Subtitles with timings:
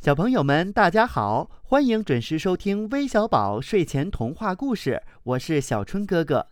[0.00, 6.46] 小朋友们，大家好，欢迎准时收听微小宝睡前童话故事，我是小春哥哥。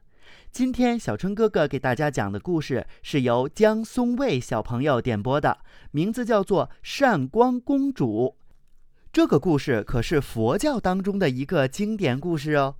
[0.52, 5.60] 今天小春哥哥给大家讲的故事是由江松蔚小朋友点播的，
[5.92, 8.34] 名字叫做《善光公主》。
[9.14, 12.74] 这个故事可是佛教当中的一个经典故事哦。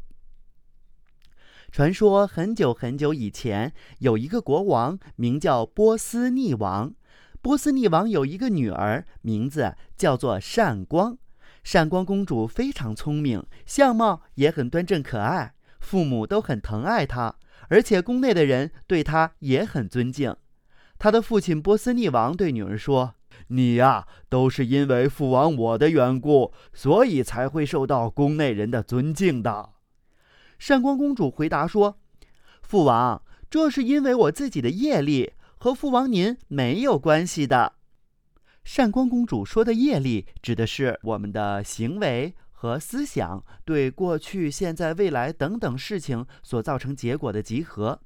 [1.73, 6.93] 传说很久很久以前，有一个国王，名叫波斯匿王。
[7.41, 11.17] 波斯匿王有一个女儿，名字叫做善光。
[11.63, 17.35] 善光公主非常聪明，相貌也很端正可爱，父母都很疼爱她，
[17.69, 20.35] 而且宫内的人对她也很尊敬。
[20.99, 23.15] 她的父亲波斯匿王对女儿说
[23.49, 29.71] ：“你呀，都是因为父王我的缘故，所以才会受到宫内人的尊敬的。”
[30.59, 31.99] 善光公主回答说
[32.63, 37.75] ：“父王，这是因为我自己的业力。”和父王您没有关系的。
[38.65, 48.01] 善光公主说的业力，指的是我们的行为和思想对过去、现在、未来等等事情所造成结果的集合。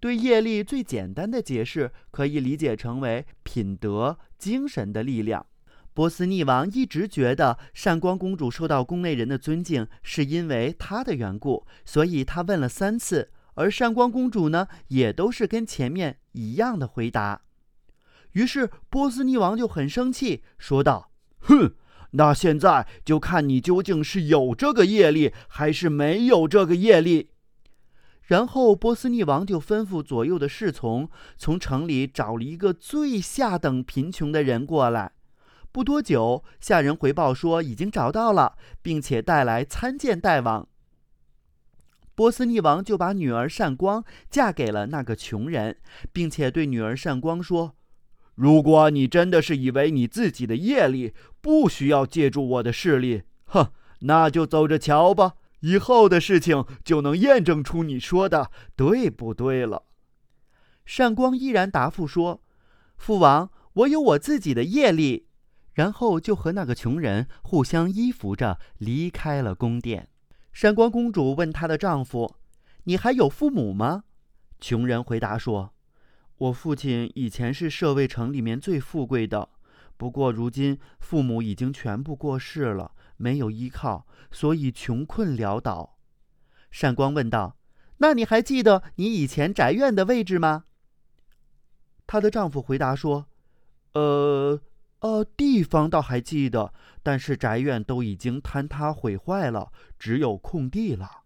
[0.00, 5.46] 对业力最简单的解释，可以理解成为品德、精神的力量。
[5.94, 13.30] 波斯匿王一直觉得善光公主受到宫内人的尊敬，是因为她的缘故，所以他问了三次。
[13.56, 17.42] 而善光公主呢，也都是跟前面一样的回答。
[18.32, 21.74] 于是波斯匿王就很生气，说道：“哼，
[22.12, 27.30] 那现在就看你究竟是有这个业力，还是没有这个业力。”
[28.26, 35.12] 然后波斯匿王就吩咐左右的侍从，从城里找了一个最下等贫穷的人过来。
[35.70, 40.68] 不多久，下人回报说已经找到了，并且带来参见大王。
[42.16, 45.76] 波斯匿王就把女儿善光嫁给了那个穷人，
[46.12, 47.76] 并且对女儿善光说
[48.34, 55.34] ：“如果你真的是以为你自己的业力不需要借助我的势力，哼，那就走着瞧吧。
[55.60, 59.84] 以后的事情就能验证出你说的对不对了。”
[60.86, 62.42] 善光依然答复说
[62.96, 65.26] ：“父王，我有我自己的业力。”
[65.74, 70.08] 然后就和那个穷人互相依附着离开了宫殿。
[70.56, 72.34] 善光公主问她的丈夫
[72.84, 74.04] ：“你还有父母吗？”
[74.58, 75.74] 穷人回答说
[76.38, 79.50] ：“我父亲以前是舍卫城里面最富贵的，
[79.98, 85.98] 不过如今父母已经全部过世了，没有依靠，所以穷困潦倒。”
[86.72, 87.58] 善光问道
[88.00, 90.64] ：“那你还记得你以前宅院的位置吗？”
[92.08, 93.26] 她的丈夫回答说
[93.92, 94.58] ：“呃。”
[95.00, 101.22] 呃，地方倒还记得，但是宅院都已经坍塌毁坏了，只有空地了。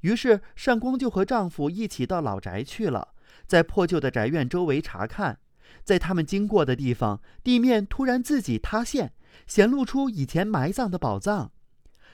[0.00, 3.08] 于是善光就和丈夫一起到老宅去了，
[3.46, 5.38] 在破旧的宅院周围查看。
[5.84, 9.12] 在他们经过的地方，地面突然自己塌陷，
[9.46, 11.52] 显露出以前埋葬的宝藏。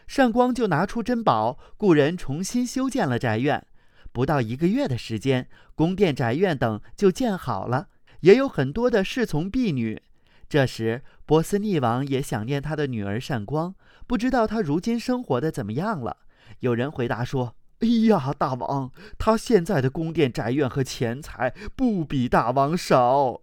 [0.07, 3.67] 善光就拿出珍宝，雇人重新修建了宅院。
[4.13, 7.89] 不到一个月的时间，宫殿、宅院等就建好了，
[8.21, 10.03] 也有很多的侍从婢女。
[10.49, 13.75] 这时，波斯匿王也想念他的女儿善光，
[14.07, 16.19] 不知道她如今生活的怎么样了。
[16.61, 23.41] 有人回答说：“哎呀，大王，他现在的宫殿、宅院和钱财不比大王少。”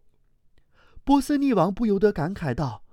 [1.03, 2.84] 波斯匿王不由得感慨道：“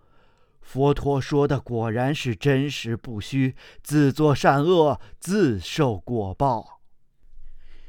[0.61, 6.81] 佛陀说的果然是真实不虚，自作善恶，自受果报。”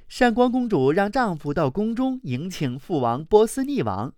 [0.07, 4.13] 善光公主让丈夫到宫中迎请父王波斯匿王。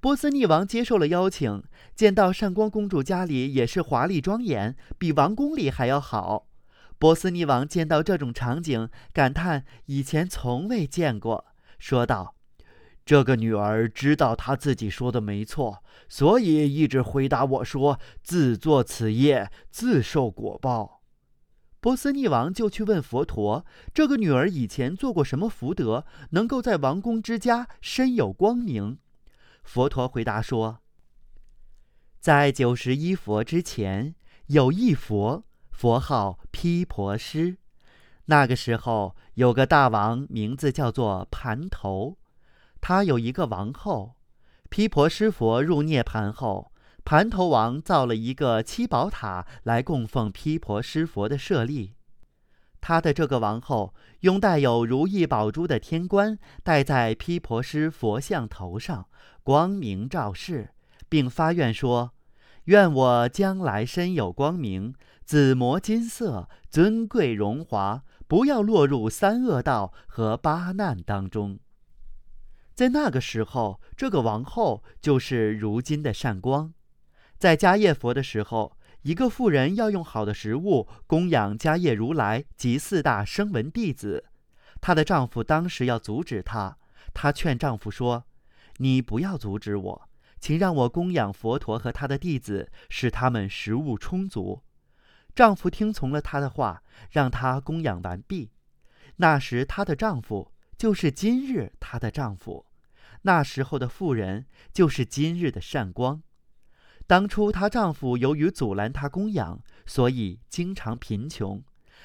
[0.00, 1.64] 波斯匿王接受了邀请，
[1.96, 6.46] 见到善光公主家里也是华丽庄严，比王宫里还要好。
[7.00, 11.46] 波斯匿王见到这种场景，感叹以前从未见过，
[11.80, 12.36] 说道
[13.04, 21.02] ：“这个女儿知道她自己说的没错，所以一直回答我说：‘自作此业，自受果报。’”
[21.80, 28.98] 波斯匿王就去问佛陀：“这个女儿以前做过什么福德，能够在王宫之家身有光明？”
[29.68, 30.78] 佛陀回答说
[32.20, 34.14] ：“在九十一佛之前，
[34.46, 37.58] 有一佛，佛号毗婆尸。
[38.24, 42.16] 那个时候，有个大王，名字叫做盘头。
[42.80, 44.16] 他有一个王后。
[44.70, 46.72] 毗婆尸佛入涅盘后，
[47.04, 51.92] 盘头王造了一个七宝塔来供奉毗婆尸佛的舍利。
[52.88, 59.08] 他的这个王后用带有如意宝珠的天冠戴在毗婆尸佛像头上。”
[59.44, 60.70] 光明照世，
[61.06, 62.12] 并发愿说
[62.64, 71.58] ：“愿我将来身有光明，紫磨金色，尊贵荣华，不要落入三恶道和八难当中。”
[72.74, 76.72] 在那个时候，这个王后就是如今的善光。
[77.36, 78.77] 在迦叶佛的时候，
[79.08, 84.26] 一个妇人要用好的食物供养迦叶如来及四大声闻弟子，
[84.82, 86.76] 她的丈夫当时要阻止她。
[87.14, 88.26] 她劝丈夫说
[88.76, 94.60] ：“你不要阻止我，请让我供养佛陀和他的弟子，使他们食物充足。”
[95.34, 98.50] 丈夫听从了她的话，让她供养完毕。
[99.16, 102.66] 那时她的丈夫就是今日她的丈夫，
[103.22, 106.22] 那时候的妇人就是今日的善光。
[107.08, 111.62] 当初她丈夫由于阻拦她供养，所以经常贫穷；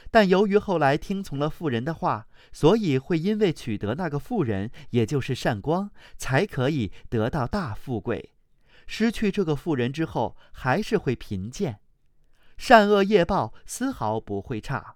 [0.10, 8.32] 但由于后来听从了妇人的话，所以会因为取得那个妇人，也就是善光，才可以得到大富贵。
[8.88, 11.82] 失去这个妇人之后，还是会贫贱。
[12.58, 14.96] 善恶业报丝毫不会差。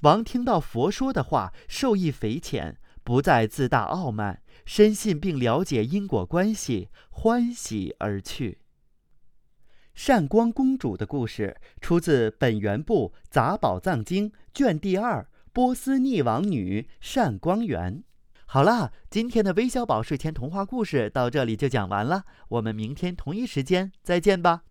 [0.00, 8.58] 王听到佛说的话，受益匪浅，不再自大傲慢，深信并了解因果关系，欢喜而去。
[9.96, 15.22] 善光公主的故事出自本源部《杂宝藏经》卷第二
[15.54, 17.94] 《波斯匿王女善光源》。
[18.44, 24.64] 好啦，今天的微小宝睡前童话故事到这里就讲完了，我们明天同一时间再见吧。